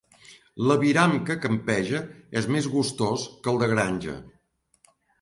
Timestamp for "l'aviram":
0.69-1.13